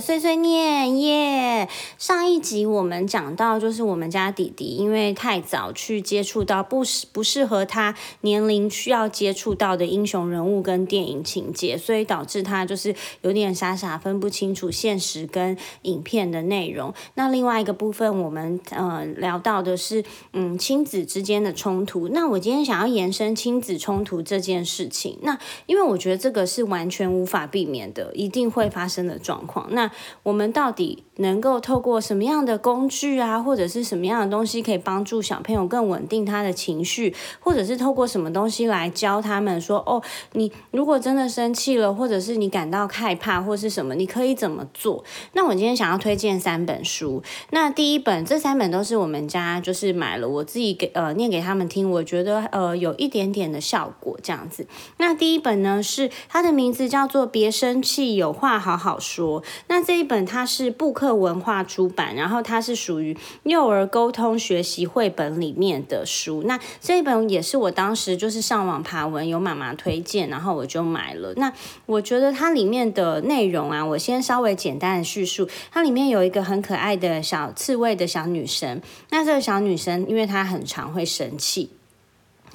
[0.00, 1.68] 碎碎念耶。
[1.98, 16.92] 上一集我们讲到，就是我们家弟弟因为太早去接触到不适不适合他年龄需要接触到的英雄人物跟电影情节，所以导致他就是有点傻傻分不清楚现实跟影片的内容。
[17.14, 22.08] 那另外一个部分，我们呃聊到的是嗯亲子之间的冲突。
[22.08, 28.06] 那我今天想要延伸亲子冲突这件事情，那因为我觉得这个是完全无法避免的。
[28.16, 29.66] 一定会发生的状况。
[29.72, 29.90] 那
[30.22, 40.02] 我们到底能够透过什么样的工具啊，或者是什么样的东西，可以帮助小朋友更稳定他的情绪，或者是透过什么东西来教他们说：哦，
[40.32, 45.04] 你如果真的生气了，或者是你感到害怕，或是什么，你可以怎么做？
[45.34, 47.22] 那我今天想要推荐三本书。
[47.50, 54.66] 那第一本，这三本都是我们家就是买了，我自己给呃念给他们听，我觉得呃有一点点的效果这样子。
[54.96, 58.14] 那第一本呢，是它的名字叫做《别生气》。
[58.16, 59.42] 有话好好说。
[59.68, 66.42] 那这一本它是布克文化出版，然后它它是属于幼儿沟通学习绘本里面的书。
[66.46, 71.34] 那这一本也是我当时就是上网爬文，有妈妈推荐，然后我就买了。
[71.36, 71.52] 那
[71.84, 75.46] 我觉得它里面的内容啊，我先稍微简单的叙述。
[75.70, 78.80] 它里面有一个很可爱的小刺猬的小女生。
[79.10, 81.68] 那这个小女生，因为她很常会生气。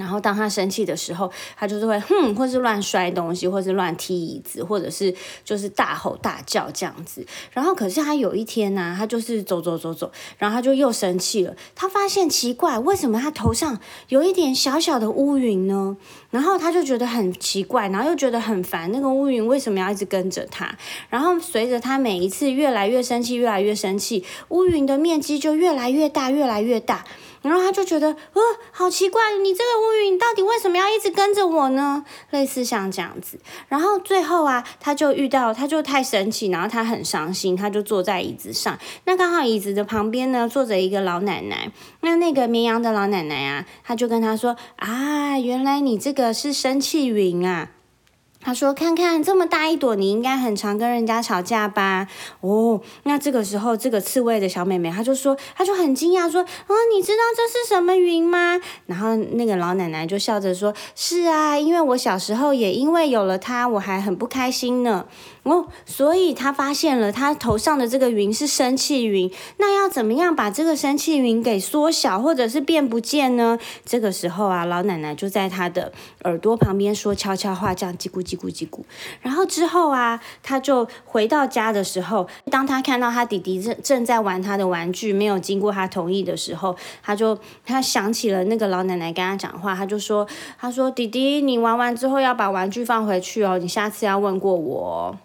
[0.02, 5.14] 然后当他生气的时候，他就是会哼，或是乱摔东西，或是乱踢椅子，或者是
[5.46, 7.24] 就是大吼大叫这样子。
[7.54, 11.56] 然后可是他有一天呢，他就是走走走走，然后他就又生气了。
[11.76, 15.96] 他发现奇怪，为什么他头上有一点小小的乌云呢？
[16.32, 20.76] 然后他就觉得很奇怪，然后又觉得很烦，那个乌云为什么要一直跟着他？
[21.10, 27.06] 然后随着他每一次越来越生气，越来越生气，乌云的面积就越来越大，越来越大。
[27.42, 28.42] 然后他就觉得，呃，
[28.72, 32.06] 好奇怪，你这个乌云到底为什么要一直跟着我呢？
[32.30, 33.40] 类似像这样子。
[33.68, 38.78] 然后最后啊，他就遇到，他就太生气，然后他很伤心，他就坐在椅子上。
[39.06, 41.72] 那刚好椅子的旁边呢，坐着一个老奶奶。
[42.02, 47.70] 那那个绵羊的老奶奶啊，他就跟他说：“啊，原来你这个是生气云啊。”
[48.44, 52.08] 他说：“看看这么大一朵，你应该很常跟人家吵架吧？”
[52.42, 65.06] 哦，那这个时候，这个刺猬的小妹妹，她就说，她就很惊讶说：“啊，你知道这是什么云吗？”然后那个老奶奶就笑着说：“是啊，因为我小时候也因为有了它，我还很不开心呢。”
[65.44, 73.58] 哦，所以他发现了他头上的这个云是生气云，那要怎么样把这个生气云给缩小或者是变不见呢？
[73.84, 75.92] 这个时候啊，老奶奶就在他的
[76.26, 78.82] 耳朵旁边说悄悄话，这样叽咕叽咕叽咕。
[79.22, 87.36] 然后之后啊，他就回到家的时候，当他看到他弟弟正正在玩他的玩具，没有经过他同意的时候，他就
[87.66, 90.28] 他想起了那个老奶奶跟他讲话，他就说
[90.62, 95.18] ：“他说弟弟，你玩完之后要把玩具放回去哦，你下次要问过我。”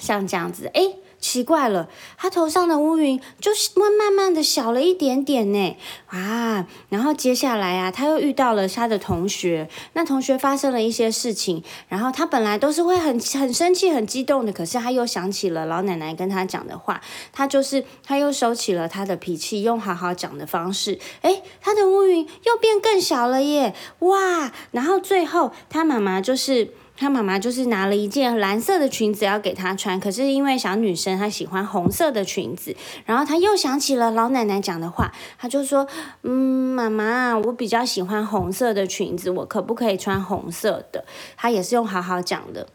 [0.00, 0.82] 像这样子，哎，
[1.20, 17.00] 奇怪了，他头上的乌云就是慢慢慢的小了一点点呢，啊，然后接下来啊，他又遇到了他的同学，那同学发生了一些事情，然后他本来都是会很很生气、很激动的，可是他又想起了老奶奶跟他讲的话，
[17.32, 26.72] 他就是他又收起了他的脾气，用好好讲的方式，哎，他的乌云又变更小了耶，哇，然后最后他妈妈就是。
[27.00, 35.88] 他妈妈就是拿了一件蓝色的裙子要给他穿，可是因为小女生她喜欢红色的裙子，然后他又想起了老奶奶讲的话，他就说
[36.22, 41.06] ：“嗯，妈妈，我比较喜欢红色的裙子，我可不可以穿红色的？”
[41.38, 42.68] 他也是用好好讲的。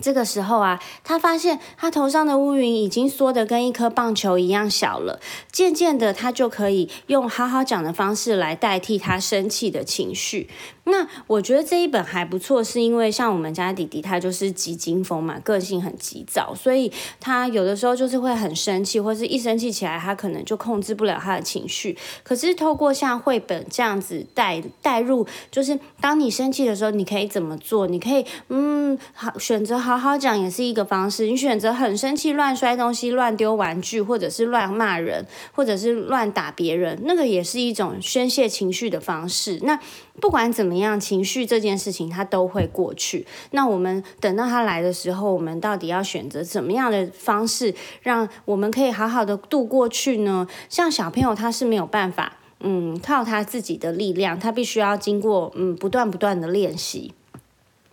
[0.00, 5.20] 这个时候啊，他发现他头上的乌云已经缩得跟一颗棒球一样小了。
[5.52, 10.48] 渐渐的，他就可以用好好讲的方式来代替他生气的情绪。
[10.84, 16.90] 那我觉得这一本还不错，是因为像我们家弟弟，他就是急惊风嘛，个性很急躁，所以
[17.20, 21.96] 他有的时候就是会很生气，或是一生气起来，他可能就控制不了他的情绪。
[22.24, 27.86] 可是透过像绘本这样子带带入，就是当你生气的时候，你可以怎么做？
[27.86, 29.78] 你可以嗯，好选择。
[29.78, 31.26] 好好讲也是一个方式。
[31.26, 39.60] 你选择很生气、乱摔东西、乱丢玩具，或者是乱骂人，或者是乱打别人，那个也是一种宣泄情绪的方式。
[39.62, 39.78] 那
[40.20, 43.26] 不管怎么样，情绪这件事情它都会过去。
[43.52, 50.46] 那我们等到它来的时候，我们到底要选择怎么样的方式，让我们可以好好的度过去呢？
[50.68, 57.14] 像小朋友他是没有办法，嗯，靠他自己的力量，他必须要经过嗯不断不断的练习。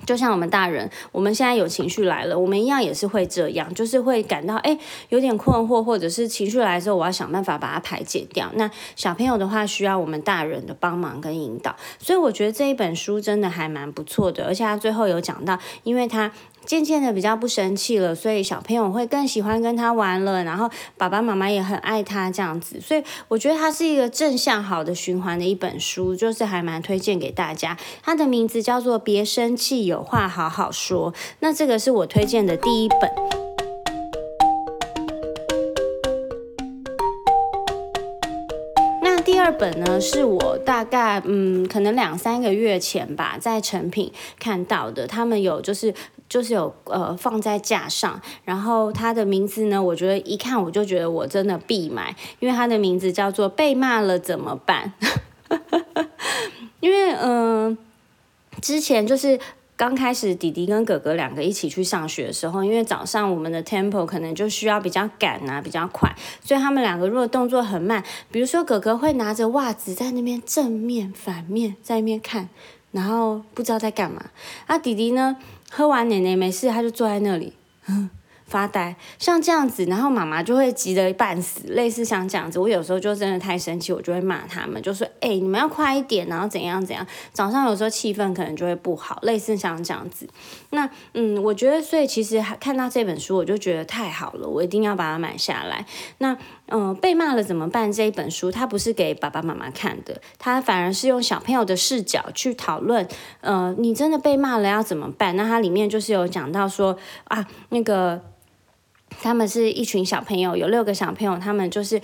[0.10, 4.76] 就像我们大人，我们现在有情绪来了，我们一样也是会这样，就是会感到哎
[5.10, 8.50] 有点困惑，或者是情绪来的时候，我要想办法把它排解掉。
[8.56, 11.76] 那小朋友的话，需要我们大人的帮忙跟引导。
[12.00, 16.32] 所以我觉得这一本书真的还蛮不错的，而且他最后有讲到，因为他。
[16.66, 27.76] 渐渐的比较不生气了，所以小朋友会更喜欢跟他玩了，然后爸爸妈妈也很爱他这样子，所以我觉得它是一个正向好的循环的一本书，就是还蛮推荐给大家。
[28.04, 33.12] 它的名字叫做《别生气，有话好好说》，那这个是我推荐的第一本。
[39.02, 45.08] 那第二本呢，是我大概嗯，可能两三个月前吧，在成品看到的。
[45.08, 45.94] 他们有就是
[46.28, 54.94] 就是有呃放在架上，然后它的名字呢，我觉得一看我就觉得我真的必买，因为它的名字叫做《被骂了怎么办》。
[56.80, 57.78] 因为嗯，
[58.62, 59.40] 之前就是。
[59.80, 72.50] 刚开始弟弟跟哥哥两个一起去上学的时候，因为早上我们的 tempo 可能就需要比较赶啊，比较快，所以他们两个如果动作很慢，比如说哥哥会拿着袜子在那边正面、反面在那边看，
[72.92, 74.26] 然后不知道在干嘛。
[74.68, 75.38] 啊，弟弟呢，
[75.72, 77.54] 喝完奶奶没事，他就坐在那里。
[78.50, 82.60] 发呆，像这样子，然后妈妈就会急得半死，类似像这样子。
[82.60, 90.28] 我有时候就真的太生气，我就会骂他们，就说：“哎，你们要快一点，然后怎样怎样。”早上有时候气氛可能就会不好，类似像这样子。
[90.72, 95.86] 那嗯，我觉得，所以其实看到这本书，我就觉得太好了，我一定要把它买下来。
[96.18, 96.36] 那
[96.68, 97.92] 嗯，被骂了怎么办？
[97.92, 103.08] 这一本书它不是给爸爸妈妈看的，它反而是用小朋友的视角去讨论。
[103.42, 105.36] 呃，你真的被骂了要怎么办？
[105.36, 108.22] 那它里面就是有讲到说啊，那个。
[109.22, 112.02] 他们是一群小朋友，有六个小朋友，他们就是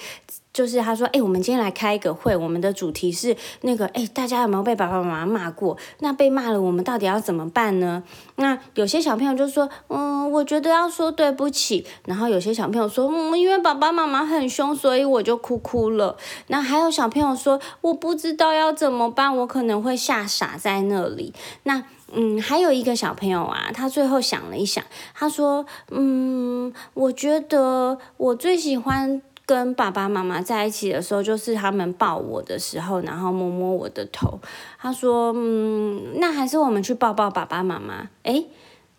[0.51, 5.77] 就是他说，哎，我们今天来开一个会，我们的主题是那个，哎，大家有没有被爸爸妈妈骂过？
[5.99, 8.03] 那被骂了，我们到底要怎么办呢？
[8.37, 11.85] 那有些小朋友就说，嗯，我觉得要说对不起。
[12.05, 16.17] 然后有些小朋友说，嗯，因为爸爸妈妈很凶，所以我就哭哭了。
[16.47, 21.33] 那还有小朋友说，我不知道要怎么办，我可能会吓傻在那里。
[21.63, 34.39] 那嗯，还有一个小朋友啊，他最后想了一想，他说：“嗯，我觉得我最喜欢跟爸爸妈妈在一起的时候，就是他们抱我的时候，然后摸摸我的头。”
[34.79, 38.47] 他说：“嗯，那还是我们去抱抱爸爸妈妈。”诶，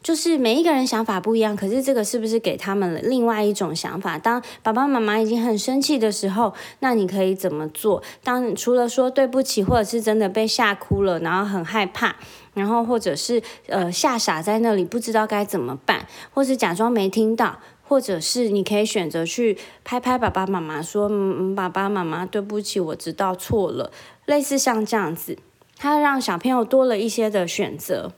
[0.03, 4.19] 就是每一个人想法不一样，可是这个是不是给他们了另外一种想法？
[4.19, 8.03] 当爸爸妈妈已经很生气的时候，那你可以怎么做？
[8.23, 12.17] 当除了说对不起，或者是真的被吓哭了，然后很害怕。
[12.57, 23.93] 然后，或者是呃吓傻在那里，不知道该怎么办，或是假装没听到，或者是你可以选择去拍拍爸爸妈妈，说：“嗯，爸爸妈妈，对不起，我知道错了。”
[24.25, 25.37] 类似像这样子，
[25.77, 28.13] 他让小朋友多了一些的选择。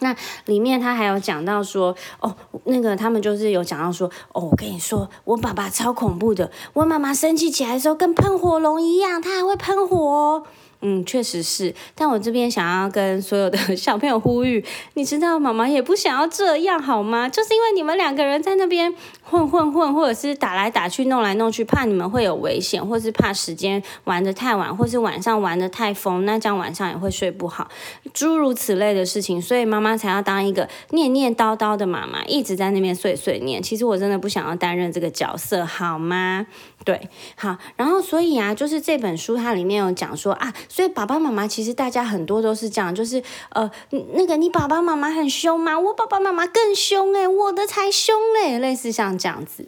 [0.00, 0.16] 那
[0.46, 2.34] 里面他还有讲到说：“哦，
[2.64, 10.46] 那个他们就是有讲到说，哦，我跟你说，我爸爸超恐怖的，我妈妈生气起来的时候跟喷火龙一样，他还会喷火。”哦
[10.82, 17.28] 嗯，确实是，但我这边想要跟所有的 小朋友呼吁，你知道妈妈也不想要这样好吗？
[17.28, 27.68] 就是因为你们两个人在那边混混混，或者是打来打去、弄来弄去，怕你们会有危险，或是怕时间玩的太晚，或是晚上玩的太疯，那这样晚上也会睡不好，
[28.14, 33.62] 诸如此类的事情，所以妈妈才要当一个念念叨叨的妈妈，一直在那边碎碎念。
[33.62, 36.46] 其实我真的不想要担任这个角色，好吗？
[36.82, 43.68] 对，好，然后所以啊，就是这本书它里面有讲说啊，所以爸爸妈妈其实大家很多都是这样，就是呃，
[44.14, 45.76] 那个你爸爸妈妈很凶吗？
[45.78, 49.66] 我爸爸妈妈更凶诶，我的才凶嘞，类似像这样子。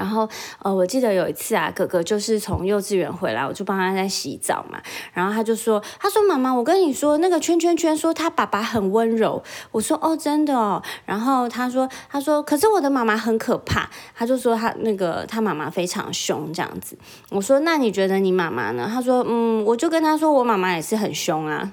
[0.00, 0.26] 然后，
[0.60, 4.80] 呃，我记得有一次啊，哥哥就是从幼稚园回来，我就帮他在洗澡嘛。
[5.12, 9.42] 然后他就说：“他说妈妈，我跟你说，那个圈圈圈说他爸爸很温柔。”
[9.72, 16.96] 我说：“哦，真的哦。”然后他说：“他说可是我的妈妈很可怕。”他就说他那个他妈妈非常凶这样子。
[17.28, 21.70] 我说：“那你觉得你妈妈呢？”他说：“嗯，我就跟他说我妈妈也是很凶啊。”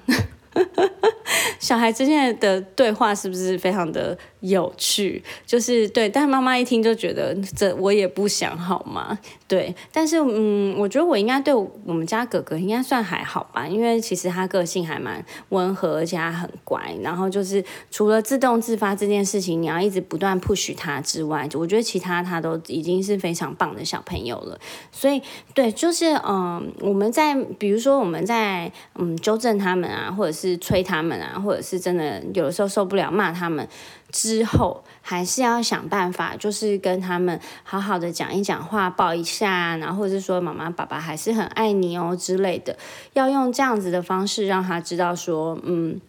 [1.60, 4.16] 小孩之间的对话是不是非常的？
[4.40, 9.18] 有趣，就是对，但妈妈一听就觉得这我也不想好吗？
[9.46, 16.94] 对，但是嗯，我觉得我应该对我们家哥哥应该算还好吧，因为其实他个性还蛮温和，而且他很乖。
[17.02, 24.58] 然后就是除了自动自发这件事情，你要一直不断 push 他之外，我觉得其他他都已经是非常棒的小朋友了。
[24.92, 25.20] 所以
[25.54, 33.66] 对，就是嗯，我们在比如说我们在嗯纠正他们啊，或者是催他们啊，或者是真的有的时候受不了骂他们。
[34.18, 42.76] 之后还是要想办法，就是跟他们好好的讲一讲话，抱一下，然后或者是说妈妈、爸爸还是很爱你哦之类的，
[43.12, 46.00] 要用这样子的方式让他知道说，嗯。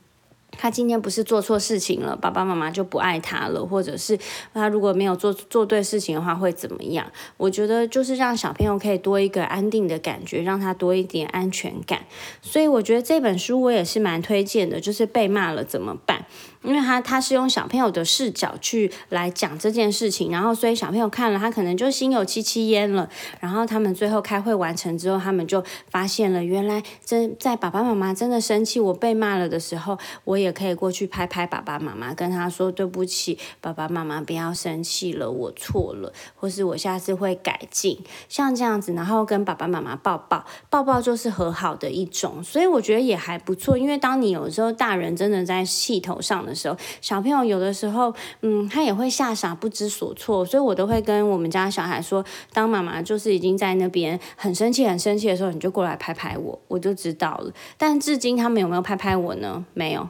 [0.58, 4.18] 他今天不是做错事情了，爸爸妈妈就不爱他了，或者是
[4.52, 7.06] 他如果没有做做对事情的话会怎么样？
[7.38, 12.00] 我觉得就是让小朋友可以多一个安定的感觉，让他多一点安全感。
[12.42, 16.26] 所以我觉得这本书我也是蛮推荐的，就是被骂了怎么办？
[16.62, 23.10] 因为他他是用小朋友的视角去来讲这件事情，然后所以小朋友看了，他可能就心有戚戚焉了。
[23.40, 43.78] 然后他们最后开会完成之后，他们就发现了，原来真在爸爸妈妈真的生气，我被骂了的时候，我也可以过去拍拍爸爸妈妈，跟他说对不起，爸爸妈妈不要生气了，我错了，或是我下次会改进，像这样子，然后跟爸爸妈妈抱抱，抱抱就是和好的一种，所以我觉得也还不错。
[43.78, 46.49] 因为当你有时候大人真的在气头上。
[46.50, 57.54] 的时候，小朋友有的时候，嗯，他也会吓傻、不知所措，所以我都会跟我们家小孩说，当妈妈就是已经在那边很生气、很生气的时候，你就过来拍拍我，我就知道了。
[57.78, 59.64] 但至今他们有没有拍拍我呢？
[59.74, 60.10] 没有。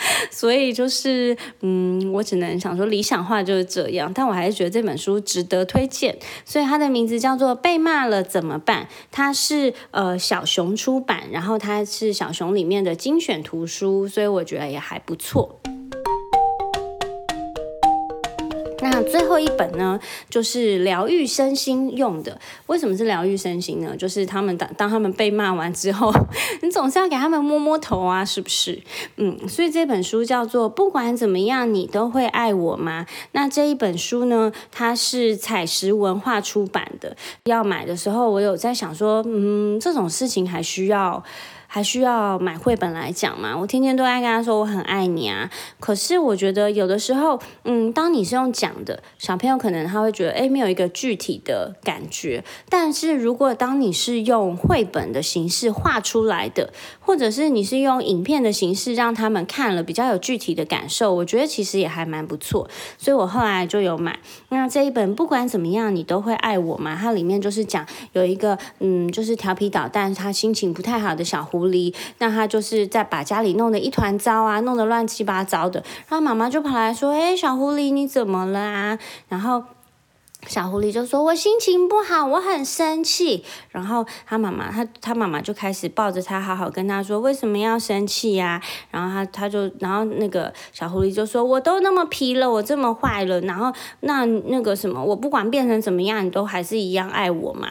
[0.30, 6.16] 所以就是，嗯，我只能想说理想化就是这样，但我还是觉得这本书值得推荐。
[6.44, 15.60] 所以它的名字叫做《被骂了怎么办》，它是呃小熊出版，然后它是小熊里面的精选图书，所以我觉得也还不错。
[18.80, 19.98] 那最后一本呢，
[20.30, 22.38] 就是疗愈身心用的。
[22.66, 23.96] 为什么是疗愈身心呢？
[23.96, 26.12] 就是他们当当他们被骂完之后，
[26.62, 28.80] 你总是要给他们摸摸头啊，是不是？
[29.16, 33.06] 嗯，所以这本书叫做《不管怎么样，你都会爱我吗》。
[33.32, 37.16] 那这一本书呢，它是彩石文化出版的。
[37.44, 41.22] 要买的时候，我有在想说，嗯，这种事情还需要。
[41.70, 43.54] 还需要买绘本来讲嘛？
[43.54, 45.50] 我天天都在跟他说我很爱你啊。
[45.78, 52.42] 可是我觉得有的时候，嗯，当你是用讲的，小朋友可能他会觉得，哎，没有一个具体的感觉。
[52.70, 62.66] 但是如果当你是用绘本的形式画出来的，或者是你是用影片的形式让他们看了比较有具体的感受，我觉得其实也还蛮不错。
[62.96, 64.18] 所以我后来就有买。
[64.48, 66.96] 那这一本不管怎么样，你都会爱我嘛？
[66.96, 71.57] 它里面就是讲有一个，嗯，就是调皮捣蛋，他心情不太好的小狐。
[71.58, 75.82] 狐狸，那他就是在把家里弄得一团糟啊，弄得乱七八糟的。
[76.08, 78.98] 然后妈妈就跑来说：“哎，小狐狸你怎么了啊？”
[79.28, 79.64] 然后
[80.46, 88.62] 小狐狸就说：“我心情不好，我很生气。”然后他妈妈，他他妈妈就开始抱着他，好好跟他说：“为什么要生气呀？”
[88.92, 97.68] 然后他他就，然后那个小狐狸就说：“我都那么皮了，我这么坏了，然后那那个什么，我不管变成怎么样，你都还是一样爱我嘛。”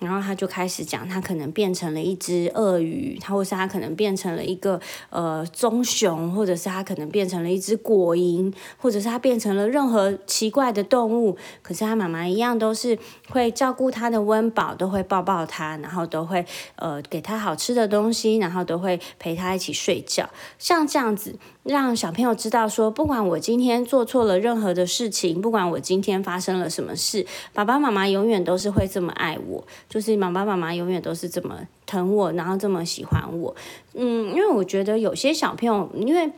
[0.00, 4.80] 然后他就开始讲，他可能变成了一只鳄鱼，他或是他可能变成了一个
[5.10, 11.36] 呃棕熊，或者是他可能变成了一只果蝇，或者是他变成了任何奇怪的动物。
[11.62, 16.44] 可是他妈妈一样都是会照顾他的温饱，都会抱抱他，然后都会
[16.76, 20.28] 呃给他好吃的东西，然后都会陪他一起睡觉，
[20.58, 21.38] 像这样子。
[21.62, 33.54] 让小朋友知道，说不管我今天做错了任何的事情，不管我今天发生了什么事，爸爸妈妈永远都是会这么爱我，就是爸爸妈妈永远都是这么疼我，然后这么喜欢我。
[33.94, 36.30] 嗯，因为我觉得有些小朋友，因为。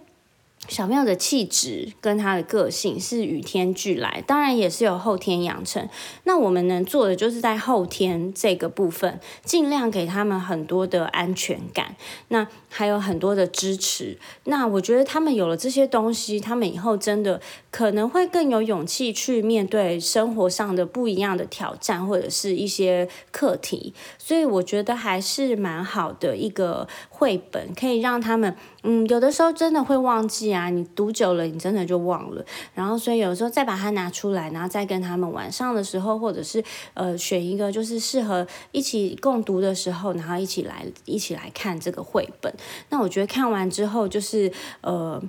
[0.69, 5.87] 小朋友的气质跟他的个性是与天俱来，当然也是有后天养成。
[6.25, 11.97] 那我们能做的就是在后天这个部分，尽量给他们很多的安全感，
[12.29, 14.17] 那还有很多的支持。
[14.45, 17.41] 那我觉得他们有了这些东西，他们以后真的
[17.71, 23.93] 可能会更有勇气去面对生活上的不一样的挑战或者是一些课题。
[24.17, 28.57] 所以我觉得还是蛮好的一个绘本，可以让他们。
[28.85, 32.45] 嗯，有的时候真的会忘记啊，你读久了，你真的就忘了。
[32.75, 36.63] 然后，所以有时候再把它拿出来，然后再跟他们晚上的时候，或者是
[36.95, 42.53] 呃选一个就是适合一起共读的时候，然后一起来一起来看这个绘本。
[42.91, 45.23] 那我觉得看完之后，就是呃。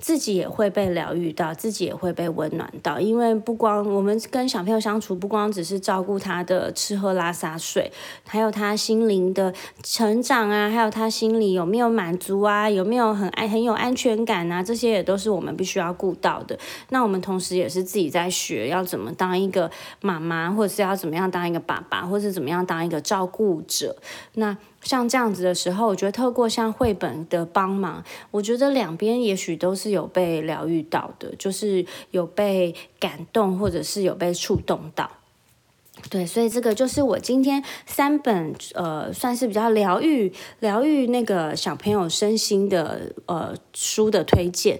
[0.00, 7.90] 自己也会被疗愈到，自己也会被温暖到，因为不光我们跟小朋友相处，不光只是照顾他的吃喝拉撒睡，
[8.26, 9.52] 还有他心灵的
[9.82, 16.58] 成长啊，还有他心里有没有满足啊，有没有很爱很有安全感啊，这些也都是我们必须要顾到的。
[16.90, 23.96] 那我们同时也是自己在学要怎么当一个妈妈，或者是要怎么样当一个爸爸，或者怎么样当一个照顾者。
[24.34, 35.10] 那像这样子的时候，我觉得透过像绘本的帮忙，我觉得两边也许都是有被疗愈到的，就是有被感动，或者是有被触动到。
[36.08, 44.78] 对，所以这个就是我今天三本呃，算是比较疗愈、疗愈那个小朋友身心的呃书的推荐。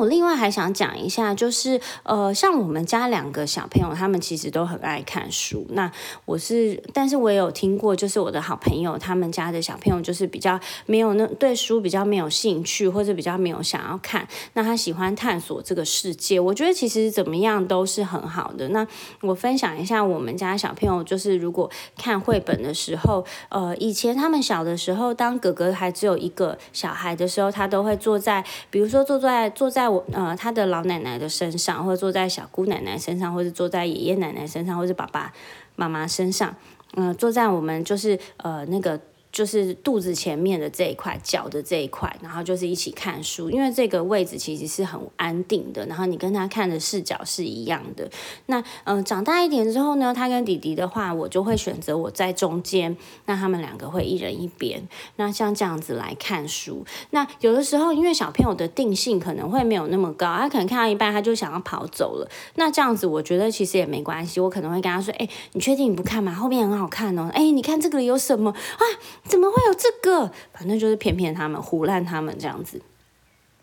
[0.00, 5.66] 我另外还想讲一下，就是呃，像我们家两个小朋友，他们其实都很爱看书。
[5.72, 5.92] 那
[6.24, 14.26] 我是，但是我也有听过，就是我的好朋友他们家的小朋友，就是比较没有那对书比较没有兴趣，或者比较没有想要看。
[14.54, 18.66] 那他喜欢探索这个世界，我觉得其实怎么样都是很好的。
[18.70, 18.86] 那
[19.20, 35.32] 我分享一下我们家小朋友，就是如果看绘本的时候，呃，以前他们小的时候，当哥哥还只有一个小孩的时候，他都会坐在，比如说坐在坐在我呃他的老奶奶的身上，或者坐在小姑奶奶身上，或者坐在爷爷奶奶身上，或者爸爸
[35.76, 36.54] 妈妈身上，
[36.94, 39.00] 嗯，坐在我们就是呃那个。
[39.32, 48.10] 就是肚子前面的这一块，脚的这一块，然后就是一起看书，因为这个位置其实是很安定的，然后你跟他看的视角是一样的。
[48.46, 52.96] 那嗯，长大一点之后呢，他跟弟弟的话，我就会选择我在中间，
[53.26, 56.84] 那他们两个会一人一边，那像这样子来看书。
[57.10, 62.28] 那有的时候，因为小朋友的定性可能会没有那么高，他可能看到一半他就想要跑走了。
[62.56, 66.34] 那这样子，我觉得其实也没关系，我可能会跟他说：“哎，你确定你不看吗？
[66.34, 67.30] 后面很好看哦。
[67.32, 68.84] 哎，你看这个有什么啊？”
[69.24, 70.30] 怎么会有这个？
[70.52, 72.80] 反正就是骗骗他们，胡乱他们这样子。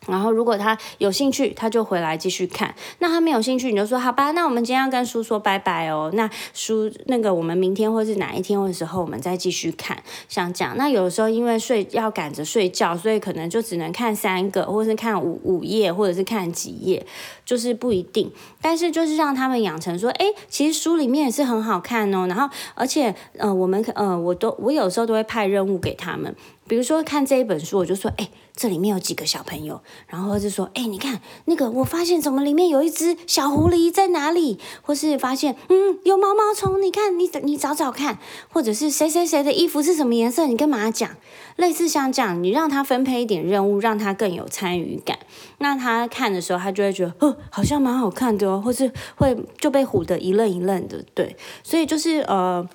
[0.07, 2.73] 然后，如果他有兴趣，他就回来继续看。
[2.99, 4.31] 那他没有兴趣，你就说好吧。
[4.31, 6.09] 那我们今天要跟书说拜拜哦。
[6.13, 9.97] 那书那个，我们明天或是哪一天的时候，我们再继续看。
[10.27, 17.05] 像这样，那有时候因为睡要赶着睡觉，所以可能就只能看三个，或是看五五页，或者是看几页，
[17.45, 18.31] 就是不一定。
[18.61, 22.25] 但是就是让他们养成说，哎，其实书里面也是很好看哦。
[22.27, 26.35] 然后，而且呃，我们呃，我都我有时候都会派任务给他们。
[26.67, 34.59] 比如说看这一本书，我就说，哎，这里面有几个小朋友，然后就说，哎，你看那个，我发现怎么里面有一只小狐狸在哪里？
[34.81, 38.19] 或是发现，嗯，有毛毛虫，你看，你你找找看，
[38.49, 40.45] 或者是谁谁谁的衣服是什么颜色？
[40.47, 41.09] 你跟妈妈讲，
[41.55, 45.17] 类似像这样，你让他分配一点任务，让他更有参与感，
[45.59, 52.67] 那他看的时候，他就会觉得，哦，好像蛮好看的哦，或是会就被唬得一愣一愣的，对，所以就是呃。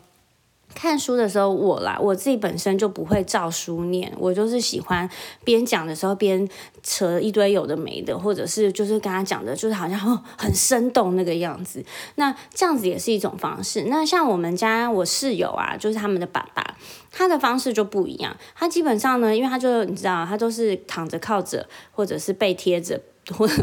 [0.75, 5.09] 看书的时候，我啦，我自己本身就不会照书念，我就是喜欢
[5.45, 6.49] 边讲的时候边
[6.83, 9.99] 扯一堆有的没的，或者是就是跟他讲的，就是好像
[10.37, 11.85] 很生动那个样子。
[12.17, 13.85] 那这样子也是一种方式。
[13.85, 16.77] 那像我们家我室友啊，就是他们的爸爸，
[17.11, 18.37] 他的方式就不一样。
[18.55, 23.01] 他基本上呢，因为他就你知道，他都是躺着靠着，或者是背贴着，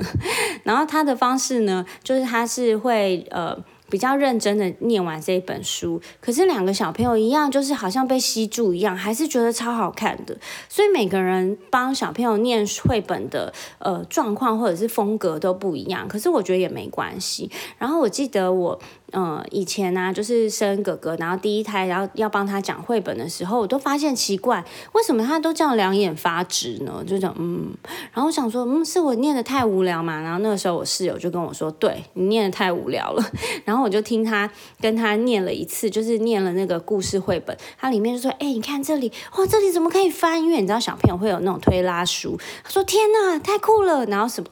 [0.64, 3.58] 然后他的方式呢，就是他是会呃。
[3.90, 10.38] 比较认真的念完这一本书，可是两个小朋友一样，就是好像被吸住一样，还是觉得超好看的。
[10.68, 17.50] 所以每个人帮小朋友念绘本的呃状况或者是风格都不一样，可是我觉得也没关系。
[17.78, 18.80] 然后我记得我。
[19.12, 27.04] 嗯，以前呢，就是生哥哥，然后第一胎，然后要帮他讲绘本的时候，我都发现奇怪，为什么他都这样两眼发直呢？
[27.08, 27.72] 就讲嗯，
[28.14, 30.22] 然后我想说，嗯，是我念的太无聊嘛？
[30.22, 33.32] 然后那个时候我室友就跟我说，对你念的太无聊了。
[33.66, 40.44] 然后后我就听他跟他念了一次，就是念了那个故事绘本，他里面就说，哎，你看这里，哇，这里怎么可以翻？
[40.44, 42.38] 因为你知道小朋友会有那种推拉书。
[42.64, 44.06] 他说，天哪，太酷了！
[44.06, 44.50] 然后什么？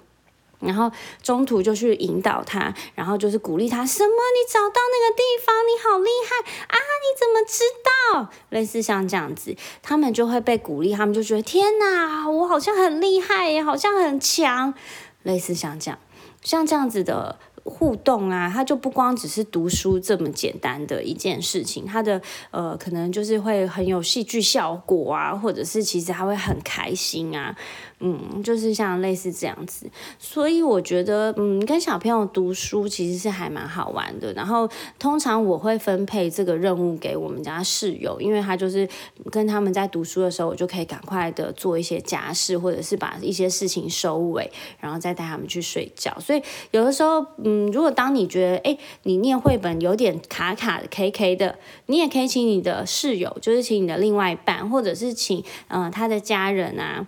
[0.59, 4.09] 然后中途就去引导他，然后就是鼓励他，什么？
[4.09, 6.77] 你找到那个地方，你好厉害啊！
[7.03, 8.31] 你怎么知道？
[8.49, 14.73] 类似像这样子，他们就会被鼓励，他们就觉得天哪，我好像很厉害耶，好像很强。
[15.21, 15.99] 类似像这样，
[16.41, 17.37] 像这样子的。
[17.67, 27.55] 互动啊，他就不光只是读书这么简单的一件事情，他的呃，可能就是会很有戏剧效果啊，或者是其实他会很开心啊，
[27.99, 29.89] 嗯，就是像类似这样子。
[30.17, 34.33] 所以我觉得，嗯，跟小朋友读书其实是还蛮好玩的。
[34.33, 38.87] 然后通常我会分配这个任务给我们家室友，因为他就是
[39.31, 46.17] 跟他们在读书的时候，我就可以赶快的做一些家事，或者是把一些事情收尾，然后再带他们去睡觉。
[46.19, 47.67] 所以有的时候，嗯。
[47.67, 57.05] 如果当你觉得哎，你念绘本有点卡卡的、K K 的，你也可以请你的室友，就是请你的另外一半，或者是请嗯他的家人啊。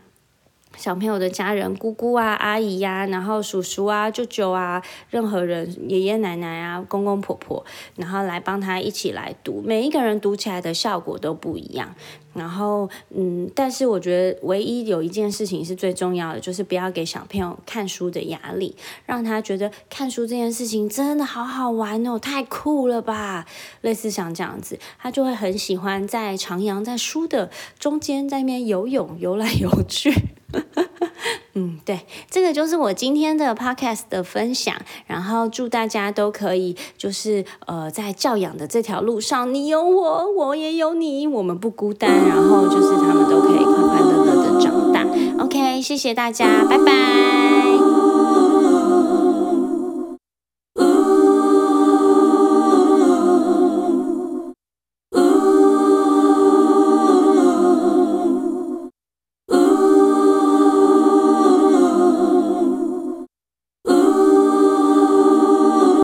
[0.79, 7.65] 小朋友的家人，姑姑啊、阿姨呀，然后叔叔啊、舅舅啊，任何人，爷爷奶奶啊、公公婆婆，
[7.97, 9.61] 然后来帮他一起来读。
[9.61, 11.93] 每一个人读起来的效果都不一样。
[12.33, 23.45] 然后，嗯，但是我觉得唯一有一件事情是最重要的，就是不要给小朋友看书的压力，让他觉得看书这件事情真的好好玩哦，太酷了吧！
[23.81, 30.13] 类似像这样子，他就会很喜欢在徜徉在书的中间，在那边游泳、游来游去。
[31.55, 34.75] 嗯，对，这个就是我今天的 podcast 的分享。
[35.07, 42.09] 然后祝大家都可以，就是呃，在教养的这条路上，你有我，我也有你，我们不孤单。
[42.27, 45.05] 然后就是他们都可以快快乐乐的长大。
[45.43, 47.88] OK，谢谢大家，拜拜。